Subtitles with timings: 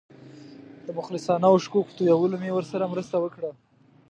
[0.85, 3.51] د مخلصانه اوښکو په تویولو مې ورسره مرسته وکړه.